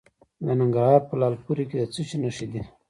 د 0.45 0.47
ننګرهار 0.59 1.01
په 1.09 1.13
لعل 1.19 1.35
پورې 1.43 1.63
کې 1.69 1.75
د 1.79 1.83
څه 1.93 2.01
شي 2.07 2.17
نښې 2.23 2.47
دي؟ 2.51 2.61